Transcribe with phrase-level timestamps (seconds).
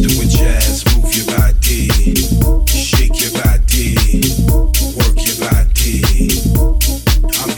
[0.00, 0.84] with jazz.
[0.94, 1.88] Move your body,
[2.66, 3.96] shake your body,
[4.94, 6.02] work your body.
[7.40, 7.57] I'm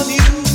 [0.00, 0.49] on you.